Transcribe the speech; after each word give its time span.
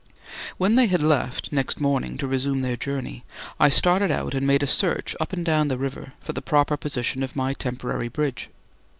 When 0.57 0.77
they 0.77 0.87
had 0.87 1.03
left 1.03 1.51
next 1.51 1.79
morning 1.79 2.17
to 2.17 2.27
resume 2.27 2.61
their 2.61 2.75
journey, 2.75 3.23
I 3.59 3.69
started 3.69 4.09
out 4.09 4.33
and 4.33 4.47
made 4.47 4.63
a 4.63 4.65
search 4.65 5.15
up 5.19 5.31
and 5.31 5.45
down 5.45 5.67
the 5.67 5.77
river 5.77 6.13
for 6.21 6.33
the 6.33 6.41
proper 6.41 6.75
position 6.75 7.27
for 7.27 7.37
my 7.37 7.53
temporary 7.53 8.07
bridge. 8.07 8.49